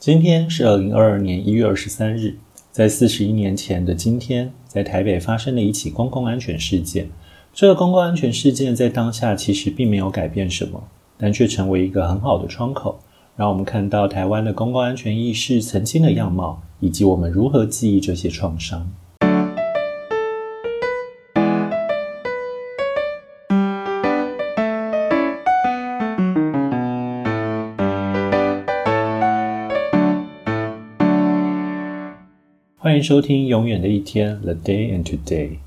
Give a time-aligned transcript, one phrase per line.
[0.00, 2.38] 今天是二零二二年一月二十三日，
[2.72, 7.10] 在四十一年前的今天，在台北发生了一起公共安全事件。
[7.52, 10.82] 这个公共安全事件在当下其实并没有改变什么，
[11.18, 12.98] 但却成为一个很好的窗口，
[13.36, 18.90] 让我们看到台湾的公共安全意识曾经的样貌，以及我们如何记忆这些创伤。
[32.82, 35.58] 欢迎收听《永远的一天》（The Day and Today）。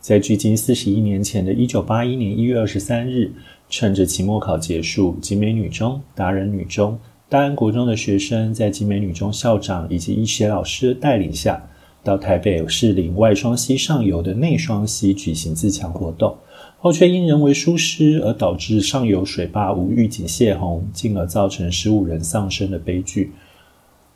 [0.00, 3.30] 在距今四十一年前的一九八一年一月二十三日，
[3.68, 11.62] 趁着期末考结束，集美女中、达人女中、大安国中的学生，在集美女中校长以及医学老师的带领下，
[12.02, 16.34] 到台北市林外双溪上游的内双溪举行自强活动，
[16.78, 23.30] 后却因人为疏失而导致上游水坝无预警泄洪，进而造成十五人丧生的悲剧。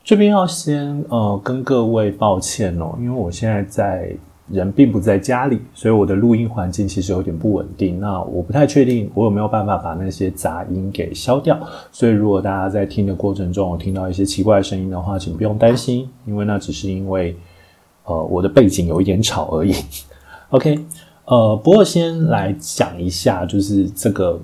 [0.07, 4.09] 这边要先呃跟各位抱歉哦，因为我现在在
[4.47, 7.99] 人并不在家里，所以我的录音环境其实有点不稳定。
[7.99, 11.59] 那我不太确定我有没有办法把那些杂音给消掉。
[11.91, 17.35] 所以如果大家在听的过程中有听到一些奇怪的声音的话，请不用担心，因为那只是因为
[18.05, 19.75] 呃我的背景有一点吵而已。
[20.51, 20.79] OK，
[21.25, 24.39] 呃，不过先来讲一下，就是这个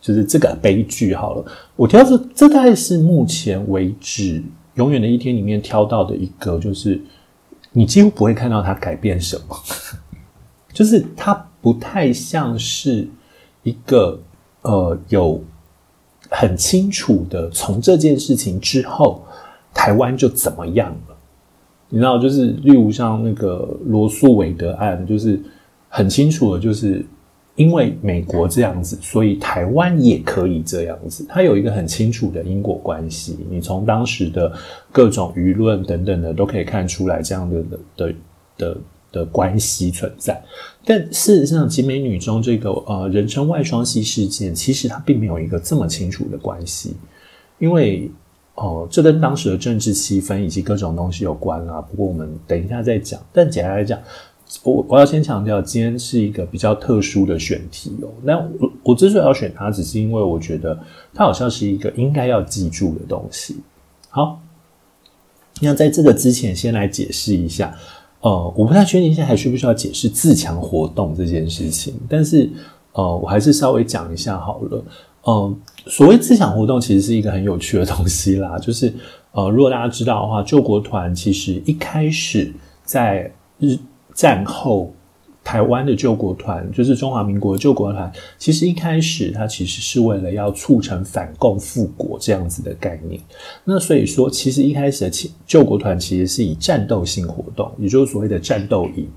[0.00, 1.44] 就是这个悲剧好了。
[1.76, 4.42] 我挑这这大概是目前为止。
[4.74, 7.00] 永远的一天里面挑到的一个，就是
[7.72, 9.56] 你几乎不会看到它改变什么，
[10.72, 13.08] 就是它不太像是
[13.62, 14.20] 一个
[14.62, 15.42] 呃有
[16.30, 19.24] 很清楚的从这件事情之后
[19.74, 21.16] 台湾就怎么样了，
[21.88, 25.40] 你知道，就是例如像那个罗素韦德案，就是
[25.88, 27.04] 很清楚的，就是。
[27.54, 31.26] 因为美国这样子，所以台湾也可以这样子。
[31.28, 34.50] 它有一个很清楚的因果关系，你从当时的
[34.90, 37.62] 各种舆论等等的都可以看出来这样的
[37.94, 38.14] 的
[38.56, 38.76] 的
[39.12, 40.42] 的关系存在。
[40.82, 46.96] 但事实上，集美女中这个呃人称外双系事件，其实它并没有一个这么清楚的关系，
[47.58, 48.10] 因为
[48.54, 51.82] 哦，这跟当时的政治气氛以及各种东西有关啊。
[51.82, 53.20] 不过我们等一下再讲。
[53.30, 54.00] 但简单来讲。
[54.64, 58.08] 我我要先强调，今天是一个比较特殊的选题哦。
[58.22, 60.78] 那我我之所以要选它，只是因为我觉得
[61.14, 63.56] 它好像是一个应该要记住的东西。
[64.10, 64.40] 好，
[65.60, 67.74] 那在这个之前，先来解释一下。
[68.20, 72.48] 呃，我不太确定现在还需不需要解释自强活动这件事情，但是
[72.92, 74.84] 呃，我还是稍微讲一下好了。
[75.26, 78.58] 嗯，所谓自强活动，其实是一个很有趣的东西啦。
[78.58, 78.92] 就是
[79.32, 82.52] 呃，如果大家知道的话，救国团其实一开始
[82.84, 83.78] 在日。
[84.14, 84.92] 战后，
[85.44, 88.10] 台湾的救国团就是中华民国救国团。
[88.38, 93.20] 其实一开始，它其实是为了要促成反共复国这样子的概念。
[93.64, 99.08] 那所以说，其实一开始的救国团其实是以战斗性活动，也就是所谓的战斗营，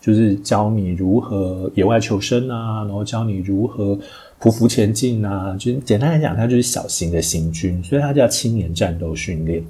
[0.00, 3.96] 就是教你如何野外求生啊，然后教你如何
[4.40, 5.54] 匍匐前进啊。
[5.56, 9.62] 就简单来讲，它就是小型的行军，所以它叫青年战斗训练。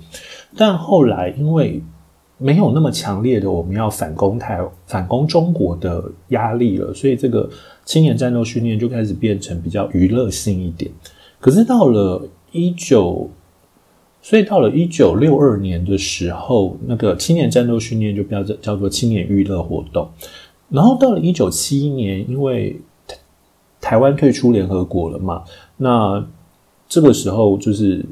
[0.57, 1.83] 但后来因为
[2.41, 7.51] 没有那么强烈的我们要反攻台、反攻中国的压力了，所以这个
[7.85, 10.89] 青年战斗训练就开始变成比较娱乐性一点。
[11.41, 13.29] 可是到了一九，
[14.23, 20.09] 所以到了一九六二年的时候，那个青年战斗训练就叫叫做青年娱乐活动。
[20.69, 22.81] 然后到了一九七一年，因为
[23.81, 25.43] 台湾退出联合国了嘛，
[25.77, 26.25] 那
[26.89, 28.07] 这个时候就是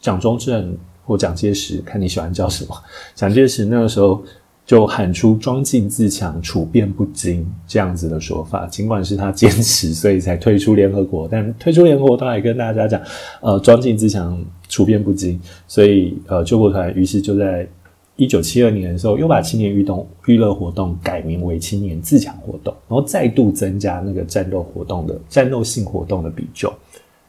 [0.00, 0.78] 蒋中正。
[1.04, 2.76] 或蒋介石，看你喜欢叫什么。
[3.14, 4.22] 蒋介石那个时候
[4.64, 8.66] 就喊出“装进自强，处变不惊”这样子的说法。
[8.66, 11.26] 尽管是他坚持，所以才退出联合国。
[11.26, 13.00] 但退出联合国，他还跟大家讲
[13.42, 17.66] ：“呃，装进自强，处变不惊。”所以，呃，救国团于是就在
[18.14, 26.72] 一九七二年的时候，又把青年运动娱乐活动改名为青年自强活动，然后再度增加那个战斗活动的战斗性活动的比重，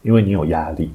[0.04, 0.92] 因为你有压力。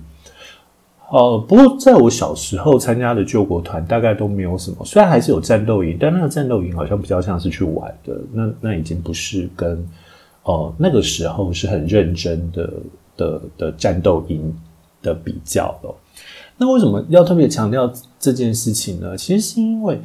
[1.11, 9.87] 呃，不过在我小时候参加的救国团大概都没有什么，虽然还是有战斗营，但那个战斗营好像比较像是去玩的，那那已经不是跟
[10.43, 12.73] 哦那个时候是很认真的
[13.17, 14.53] 的的战斗营
[15.01, 15.95] 的比较了。
[16.57, 19.17] 那为什么要特别强调这件事情呢？
[19.17, 20.01] 其实是因为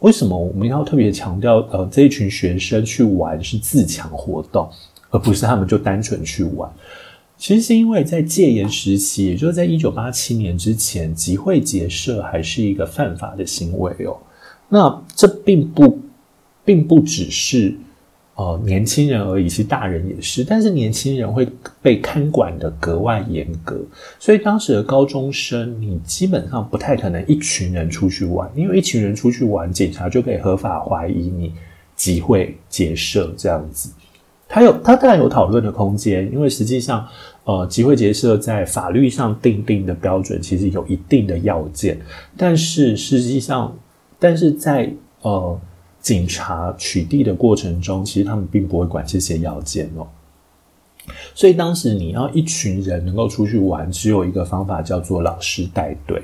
[0.00, 4.68] 为什么我们要特别强调呃这一群学生去玩是自强活动，
[5.10, 6.70] 而不是他们就单纯去玩。
[7.40, 14.14] 其实是因为在戒严时期，也就是在一九八七年之前，集会结社还是一个犯法的行为哦。
[14.68, 15.98] 那这并不，
[16.66, 17.74] 并不只是
[18.34, 21.48] 呃，年轻人而已，其实大人也是，但是年轻人会
[21.80, 23.80] 被看管的格外严格，
[24.18, 31.54] 所以当时的高中生，你基本上不太可能一群人出去玩，因为一群人出去玩，警察就可以合法怀疑你
[31.96, 33.90] 集会结社这样子。
[34.50, 37.08] 他有他当然有讨论的空间，因为实际上，
[37.44, 41.98] 呃，集会结社在法律上定定的标准其实有一定的要件，
[42.36, 43.74] 但是实际上，
[44.18, 44.92] 但是在
[45.22, 45.58] 呃。
[46.02, 50.08] 警察取缔的过程中，其实他们并不会管这些要件哦。
[51.34, 56.22] 所以当时你要一群人能够出去玩，只有一个方法，叫做老师带队。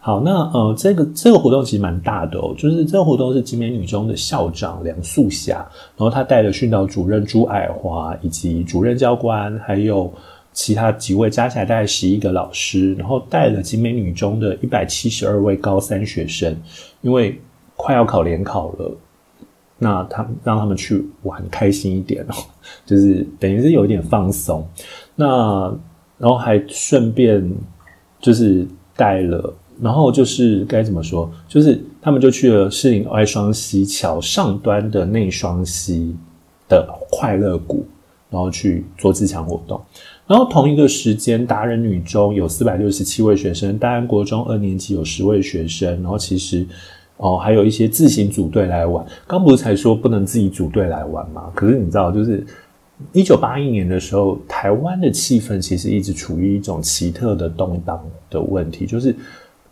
[0.00, 5.56] 好，那呃，这个这个活动其实蛮大的哦，就是这个活动是集美女中的校长梁素霞，
[5.96, 10.12] 然后她带了训导主任朱爱华，以及主任教官，还有
[10.52, 16.56] 其他几位，加起来大概十一个老师，然后带了集美女中的一百七十二位高三学生，
[17.00, 17.40] 因为。
[17.74, 18.96] 快要考联考了，
[19.78, 22.34] 那他们让他们去玩开心一点哦，
[22.86, 24.64] 就是等于是有一点放松。
[25.16, 25.74] 那
[26.16, 27.50] 然后还顺便
[28.20, 28.64] 就是
[28.94, 29.52] 带了，
[29.82, 31.30] 然后就是该怎么说？
[31.48, 36.14] 就是他们就去了士林外双溪桥上端的内双溪
[36.68, 37.84] 的快乐谷，
[38.30, 39.80] 然后去做自强活动。
[40.26, 46.66] 然后同一个时间，达人女中有四百六十七位学生，大安国中二年级有十位学生，然后其实。
[47.18, 49.06] 哦，还有一些自行组队来玩。
[49.28, 51.52] 刚不是才说不能自己组队来玩吗？
[51.54, 52.44] 可是你知道，就是
[53.12, 59.14] 一九八一年的时候，台湾的气氛其实一直处于一种奇特的动荡的问题，就是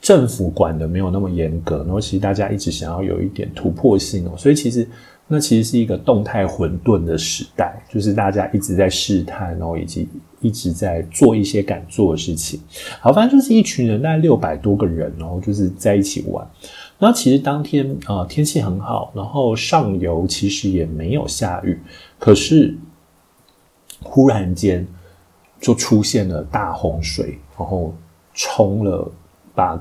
[0.00, 4.88] 政府管的没有那么严格，然后其实大家一直想要有一点突破性哦，所以其实
[5.29, 10.08] 那其实是一个动态混沌的时代，就是大家一直在试探，然后以及
[10.41, 12.58] 一直在做一些敢做的事情。
[12.99, 16.44] 好，反正就是一群人，大概六百多个人，然后就是在一起玩。
[16.99, 21.79] 那其实当天啊天气很好，然后上游其实也没有下雨，
[22.19, 22.76] 可是
[24.02, 24.87] 忽然间
[25.61, 27.94] 就出现了大洪水，然后
[28.35, 29.11] 冲了
[29.55, 29.81] 把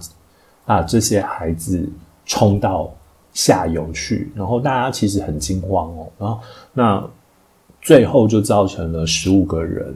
[0.65, 1.87] 把这些孩子
[2.25, 2.93] 冲到
[3.33, 6.39] 下游去，然后大家其实很惊慌哦，然后
[6.73, 7.09] 那
[7.81, 9.95] 最后就造成了十五个人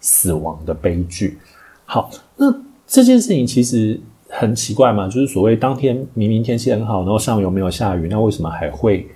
[0.00, 1.38] 死亡的悲剧。
[1.84, 2.54] 好，那
[2.86, 4.00] 这件事情其实。
[4.30, 9.08] 很奇怪嘛，就是所谓当天明明天气很好，然后上游没有下雨，那为什么还会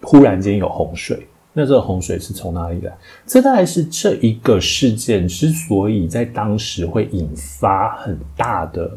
[0.00, 1.28] 忽然间有洪水？
[1.52, 2.96] 那这个洪水是从哪里来？
[3.26, 8.90] 这大概是这一个事件之所以在当时会引发很大的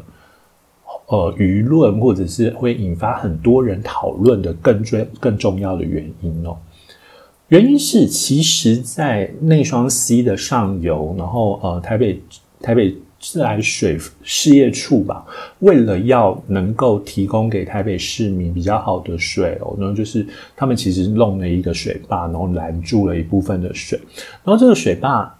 [1.06, 6.56] 呃舆论，或者是会引发很多人讨论的更重更重要的原因哦。
[7.48, 12.20] 原因是其实，在内双溪的上游，然后呃台北
[12.60, 12.94] 台北。
[13.18, 15.24] 自来水事业处吧，
[15.60, 20.24] 为了要能够提供给台北市民比较好的水哦，然后就是
[20.54, 23.98] 他们其实弄了一个水坝，然后拦住了一部分的水。
[24.44, 25.34] 然后这个水坝，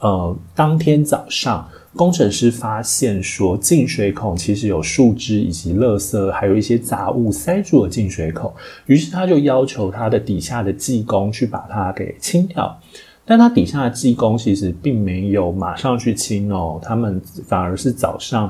[0.00, 1.68] 呃，当天早上
[1.98, 8.54] 工程师发现说进水孔其实有树枝以及垃圾，还有一些杂物塞住了进水口，
[8.86, 12.78] 于是他就要求他的底下的技工去把它给清掉。
[13.24, 18.48] 但他底下的技工其实并没有马上去清哦，他们反而是早上，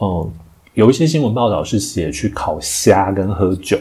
[0.00, 0.28] 嗯，
[0.74, 3.78] 有一些新闻报道是写去烤虾跟喝酒，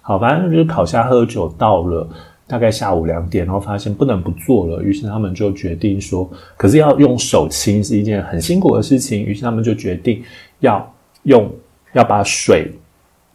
[0.00, 2.08] 好，反正就是烤虾喝酒到了
[2.46, 10.22] 大概下午两点，然后发现不能不做了，于是他们就决定说，可是要用手清是一件很辛苦的事情，于是他们就决定
[10.60, 10.94] 要
[11.24, 11.50] 用
[11.92, 12.70] 要把水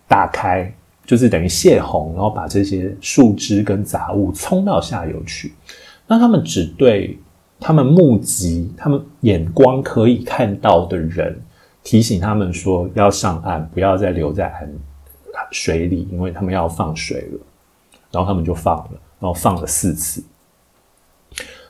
[0.08, 0.74] 打开，
[1.06, 5.52] 就是等于泄洪，然后把这些树枝跟杂物冲到下游去。
[6.08, 7.18] 那他们只对
[7.60, 11.38] 他们目击、他们眼光可以看到的人
[11.84, 14.70] 提醒他们说要上岸，不要再留在岸
[15.52, 17.40] 水里，因为他们要放水了。
[18.12, 20.24] 然后他们就放了，然后放了四次，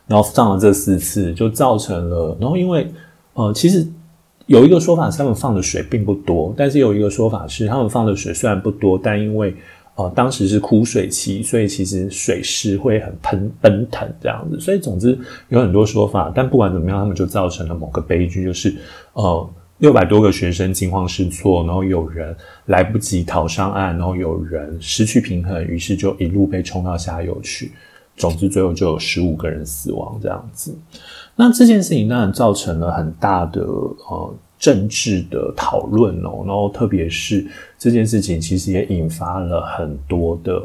[0.08, 2.36] 然后放了这四次就造成了。
[2.40, 2.92] 然后因为
[3.34, 3.88] 呃，其实
[4.48, 9.56] 有一个说法是他们放的水并不多，但是有一个说法是他们放的水虽然不多，但因为
[9.96, 15.18] 呃，当时是枯水期，所以其实水势会很喷奔腾这样子，所以总之
[15.50, 18.76] 有很多说法，但不管怎么样，他们就造成了某个悲剧，就是
[19.14, 19.50] 呃
[19.82, 22.36] 六百多个学生惊慌失措，然后有人
[22.66, 27.72] 来不及逃上岸，然后有人失去平衡，于是就一路被冲到下游去，
[28.16, 30.76] 总之最后就有十五个人死亡这样子。
[31.36, 34.34] 那这件事情当然造成了很大的呃。
[34.62, 37.44] 政治的讨论哦，然后特别是
[37.80, 40.62] 这件事情，其实也引发了很多的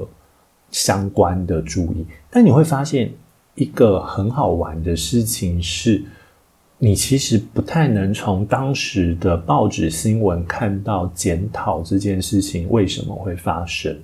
[0.71, 2.05] 相关的注意。
[2.31, 3.11] 但你会发现
[3.55, 6.05] 一个很好玩的事情是，
[6.79, 13.97] 你其实不太能从当时的报纸新闻看到检讨这件事情为什么会发生。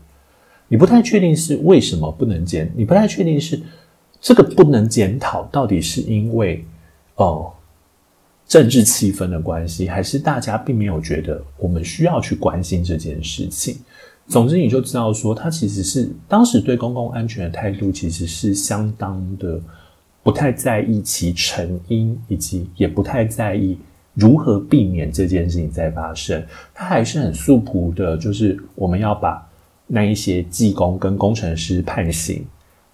[0.68, 3.60] 你不太确定是为什么不能检，你不太确定是
[4.20, 6.64] 这个不能检讨到底是因为
[7.16, 7.52] 哦
[8.48, 13.76] 政治气氛的关系，还是大家并没有觉得我们需要去关心这件事情。
[14.28, 19.60] 总之，你就知道说，他其实是当时对公共安全的态度，其实是相当的
[20.22, 23.78] 不太在意其成因，以及也不太在意
[24.14, 26.44] 如何避免这件事情再发生。
[26.74, 29.48] 他还是很素朴的，就是我们要把。
[29.94, 32.42] 那一些技工跟工程师判刑，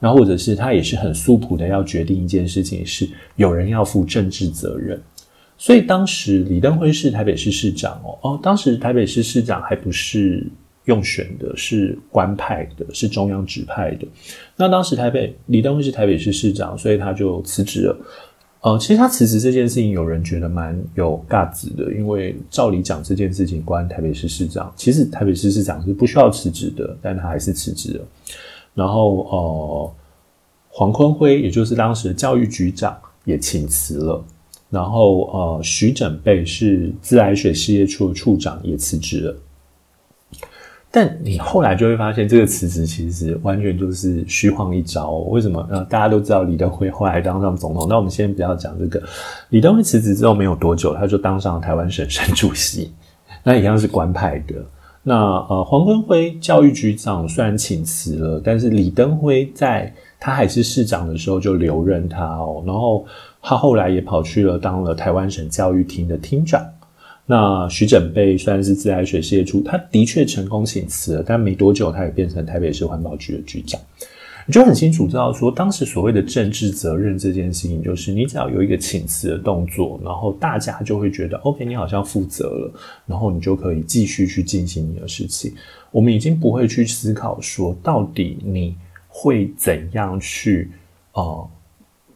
[0.00, 5.00] 然后或者是他也是很素朴的要决定一件事情，是有人要负政治责任。
[5.56, 10.44] 所以当时李登辉是台北市市长哦哦，当时台北市市长还不是
[10.88, 14.06] 用选的，是官派的，是中央指派的。
[14.56, 17.96] 那当时台北李登辉是台北市市长，所以他就辞职了。
[18.60, 28.04] 呃，其实他辞职这件事情，有人觉得蛮有尬子的，因为照理讲这件事情关台北市市长，其实台北市市长是不需要辞职的，但他还是辞职了。
[28.74, 29.92] 然后呃，
[30.70, 34.24] 黄坤辉也就是当时的教育局长也请辞了，
[34.70, 39.36] 然后呃，徐整备是自来水事业处的处长也辞职了。
[40.90, 45.10] 但你后来就会发现，这个辞职其实完全就是虚晃一招。
[45.28, 45.64] 为什么？
[45.70, 47.86] 呃，大家都知道李登辉后来当上总统。
[47.88, 49.02] 那我们先不要讲这个。
[49.50, 52.90] 李登辉辞职之后没有多久，他就当上台湾省省主席，
[53.44, 54.54] 那一样是官派的。
[55.02, 55.14] 那
[55.50, 62.62] 呃，黄坤辉教育局长虽然请辞了，但是李登辉在他还是市长的时候就留任他哦。
[62.66, 63.04] 然后
[63.42, 66.66] 他后来也跑去了当了台湾省教育厅的厅长。
[67.30, 73.78] 那徐整备虽然是自来水事业处，他的确成功请辞了，但没多久他也变成台北市环保局的局长。
[74.46, 82.72] 你就很清楚知道说，当时所谓的政治责任这件事情，就是你只要有一个请辞的动作，然后大家就会觉得 OK，你好像负责了，
[83.04, 85.52] 然后你就可以继续去进行你的事情。
[85.90, 88.74] 我们已经不会去思考说，到底你
[89.06, 90.70] 会怎样去
[91.12, 91.50] 呃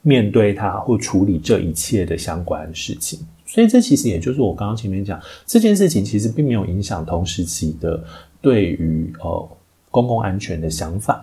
[0.00, 3.18] 面对它或处理这一切的相关事情。
[3.52, 8.02] 所以这其实也就是我刚刚前面讲这件事情，其实并没有影响同时期的
[8.40, 9.48] 对于呃
[9.90, 11.22] 公共安全的想法。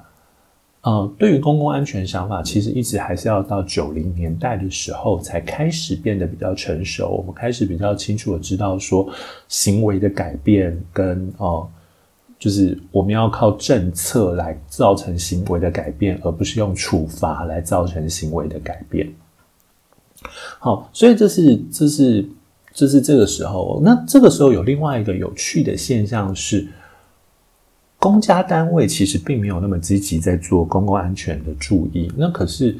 [0.82, 7.10] 呃，对于公共安全想法，其实一直还是要到九零年代的时候才开始变得比较成熟。
[7.10, 9.12] 我们开始比较清楚的知道说，
[9.48, 11.68] 行为的改变跟呃，
[12.38, 19.12] 就是我们要靠政策来造成行为的改变，而不是用处罚来造成行为的改变。
[20.60, 22.26] 好，所以这是这是
[22.74, 23.82] 这是这个时候。
[23.84, 26.68] 那这个时候有另外一个有趣的现象是，
[27.98, 32.12] 公家单位其实并没有那么积极在做公共安全的注意。
[32.18, 32.76] 那可是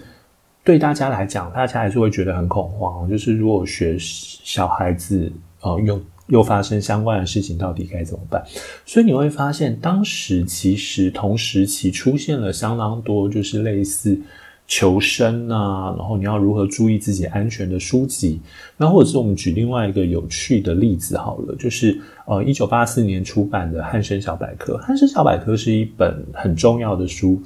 [0.66, 3.10] 对大家来讲，大家还是会觉得很恐慌。
[3.10, 5.32] 就是如果学小孩子
[5.62, 8.44] 呃又又发生相关的事情，到底该怎么办？
[8.86, 14.20] 所以你会发现，当时其实同时期出现了相当多，就是类似。
[14.72, 18.40] 求生啊，然后你要如何注意自己安全的书籍？
[18.78, 24.74] 那或者是我们举另外一个有趣的例子好了，就是呃，一九八四年出版的《汉生小百科》。
[24.80, 27.42] 《汉生小百科》是一本很重要的书。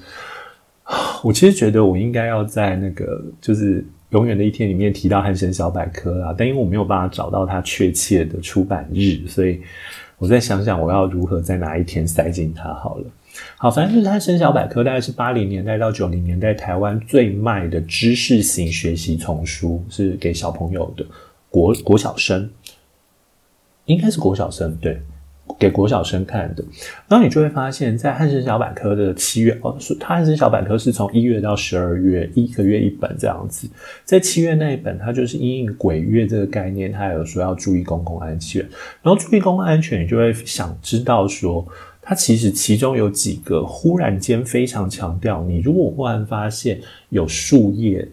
[1.23, 9.61] 我其实觉得我应该要在那个就是永远的一天里面提到《汉生小百科》啊，但因为我没有办法找到它确切的出版日，所以
[10.17, 13.05] 我再想想我要如何在哪一天塞进它好了。
[13.57, 21.03] 好，反正就是它《生小百科》大概是八零年代到九零年代台湾最卖的知识型学习丛书，是给小朋友的
[21.49, 22.47] 国国小生，
[23.85, 25.01] 应该是国小生对，
[25.57, 26.63] 给国小生看的。
[27.07, 33.67] 然后你就会发现，在《汉生小百科》的七月哦，它《汉生小百科》是从一月到十二月，一个月一本这样子。
[34.05, 38.61] 在七月那一本，它就是因应鬼月这个概念，它有说要注意公共安全。
[39.01, 41.67] 然后注意公共安全，你就会想知道说。
[42.05, 48.07] 它其实其中有几个忽然间非常强调，你如果忽然发现有树叶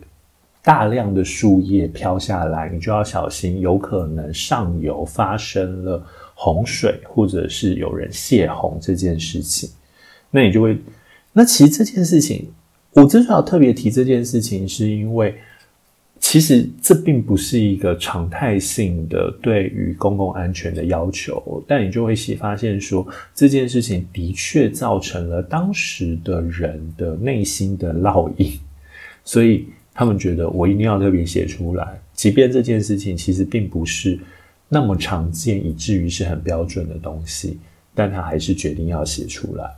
[0.63, 6.01] 大量的树叶飘下来，你就要小心，有可能上游发生了
[6.35, 9.69] 洪水，或者是有人泄洪这件事情。
[10.31, 10.79] 那你就会，
[11.33, 12.49] 那其实这件事情，
[12.93, 15.35] 我之所以要特别提这件事情，是因为。
[16.31, 28.53] 其实这并不是一个常态性的对于公共安全的要求，但你就会发现说这件事情的确造成了当时的人的内心的烙印，
[29.25, 34.17] 所以他们觉得我一定要特别写出来，即便这件事情其实并不是
[34.69, 37.59] 那么常见，以至于是很标准的东西，
[37.93, 39.69] 但他还是决定要写出来。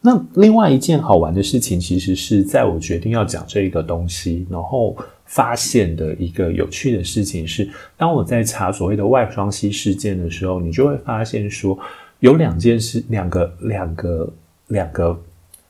[0.00, 11.76] 那另外一件好玩的事情，其实是在我决定要讲这一个东西，然后发现的一个有趣的事情是，当我在查所谓的外双溪事件的时候，你就会发现说，
[12.20, 14.32] 有两件事，两个两个
[14.68, 15.20] 两个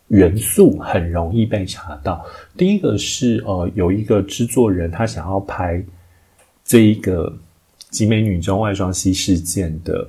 [0.08, 2.24] 元素很容易被查到。
[2.56, 5.82] 第一个是呃，有一个制作人他想要拍
[6.64, 7.34] 这一个
[7.90, 10.06] 集美女中外双溪事件的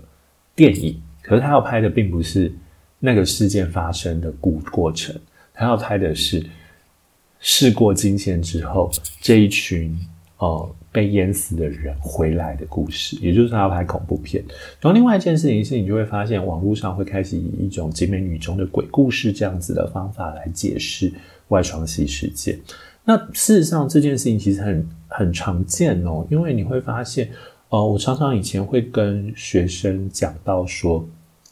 [0.55, 2.51] 电影，可是他要拍的并不是
[3.00, 5.15] 那个事件发生的故过程，
[5.53, 6.46] 他要拍的是
[7.39, 8.91] 事过境迁之后
[9.22, 9.98] 这一群
[10.38, 10.75] 呃。
[10.91, 14.44] 被淹死的人回来的故事，也就是他要拍恐怖片。
[14.82, 21.13] 然后另外一件事情是，你就会发现网络上会开始以一种集美女中的鬼故事这样子的方法来解释
[21.50, 22.60] 外双溪事件。
[23.06, 27.29] 那事实上这件事情其实很很常见哦，因为你会发现，
[27.70, 31.08] 呃，我常常以前会跟学生讲到说，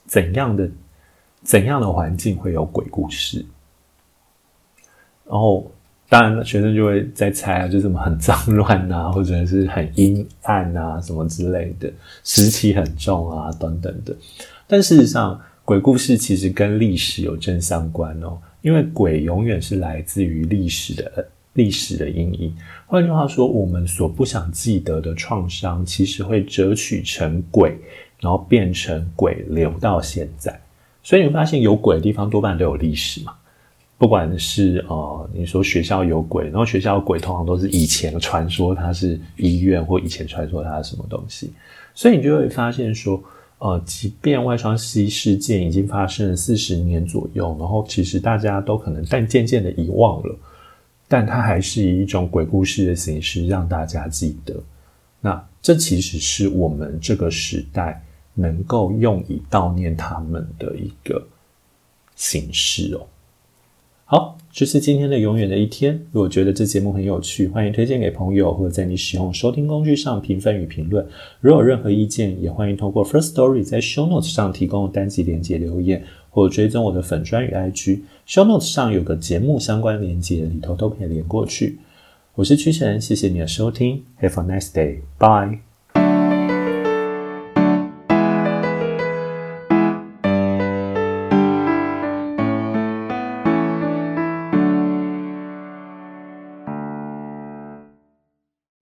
[0.07, 0.67] 怎样的
[1.47, 3.45] 怎样的环境会有鬼故事，
[5.25, 5.71] 然后。
[6.09, 11.91] 当然，学生就会在猜啊，就什么很脏乱啊， 或者是很阴暗啊，什么之类的，
[12.23, 14.15] 湿气很重啊，等等的。
[14.67, 22.55] 但事实上，鬼故事其实跟历史有正相关哦，因为鬼永远是来自于历史的历史的阴影。
[22.85, 27.77] 换句话说，我们所不想记得的创伤，其实会折取成鬼，
[28.21, 30.57] 然后变成鬼留到现在。
[31.07, 33.33] 所以你会发现，有鬼的地方多半都有历史嘛。
[33.97, 41.53] 不管是呃，你说学校有鬼，然后学校有鬼通常都是以前传说它是医院，或以前传说它是什么东西，
[41.95, 43.23] 所以你就会发现说，
[43.59, 50.35] 呃，即便外双溪事件已经发生了四十年左右，然后其实大家都可能但渐渐的遗忘了，
[51.07, 54.53] 但它还是以一种鬼故事的形式让大家记得。
[55.21, 58.03] 那这其实是我们这个时代
[58.37, 61.27] 能够用以悼念他们的一个
[62.15, 63.07] 形式哦。
[64.05, 65.99] 好，这是今天的永远的一天。
[66.13, 71.05] 如果觉得这节目很有趣，欢迎推荐给朋友，或者在你使用收听工具上评分与评论。
[71.41, 77.99] 如果有任何意见，也欢迎通过 First Story 在 Show Notes 上提供单集连接留言，或追踪我的粉专与 IG。
[78.25, 81.79] Show Notes 上有个节目相关连接，里头都可以连过去。
[82.35, 85.66] 我是屈臣，谢谢你的收听，Have a nice day，bye。